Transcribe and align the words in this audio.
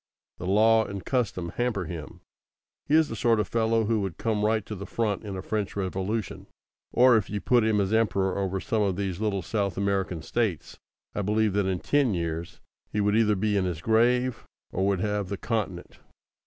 The 0.39 0.47
law 0.47 0.83
and 0.83 1.05
custom 1.05 1.49
hamper 1.57 1.85
him. 1.85 2.21
He 2.87 2.95
is 2.95 3.07
the 3.07 3.15
sort 3.15 3.39
of 3.39 3.47
fellow 3.47 3.85
who 3.85 4.01
would 4.01 4.17
come 4.17 4.43
right 4.43 4.65
to 4.65 4.73
the 4.73 4.87
front 4.87 5.23
in 5.23 5.37
a 5.37 5.43
French 5.43 5.75
Revolution. 5.75 6.47
Or 6.91 7.17
if 7.17 7.29
you 7.29 7.39
put 7.39 7.63
him 7.63 7.79
as 7.79 7.93
Emperor 7.93 8.35
over 8.35 8.59
some 8.59 8.81
of 8.81 8.95
these 8.95 9.21
little 9.21 9.43
South 9.43 9.77
American 9.77 10.23
States, 10.23 10.79
I 11.13 11.21
believe 11.21 11.53
that 11.53 11.67
in 11.67 11.81
ten 11.81 12.15
years 12.15 12.61
he 12.91 12.99
would 12.99 13.15
either 13.15 13.35
be 13.35 13.55
in 13.55 13.65
his 13.65 13.79
grave, 13.79 14.43
or 14.71 14.87
would 14.87 15.01
have 15.01 15.29
the 15.29 15.37
Continent. 15.37 15.99